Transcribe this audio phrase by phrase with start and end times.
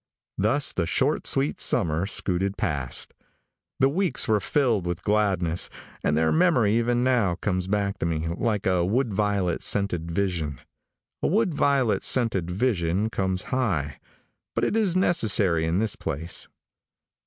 [0.39, 3.13] Thus the short, sweet summer scooted past.
[3.79, 5.69] The weeks were filled with gladness,
[6.03, 10.59] and their memory even now comes back to me, like a wood violet scented vision.
[11.21, 13.99] A wood violet scented vision comes high,
[14.55, 16.47] but it is necessary in this place.